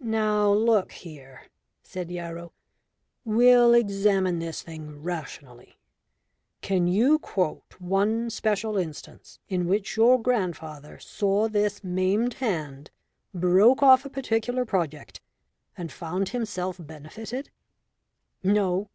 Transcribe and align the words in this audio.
"Now, 0.00 0.50
look 0.50 0.90
here," 0.90 1.44
said 1.80 2.10
Yarrow, 2.10 2.52
"we'll 3.24 3.72
examine 3.72 4.40
this 4.40 4.60
thing 4.60 5.00
rationally. 5.00 5.78
Can 6.60 6.88
you 6.88 7.20
quote 7.20 7.76
one 7.80 8.28
special 8.30 8.76
instance 8.76 9.38
in 9.48 9.68
which 9.68 9.96
your 9.96 10.20
grandfather 10.20 10.98
saw 10.98 11.46
this 11.46 11.84
maimed 11.84 12.34
hand, 12.42 12.90
broke 13.32 13.80
off 13.80 14.04
a 14.04 14.10
particular 14.10 14.64
project, 14.64 15.20
and 15.78 15.92
found 15.92 16.30
himself 16.30 16.78
benefited?" 16.80 17.50
"No. 18.42 18.90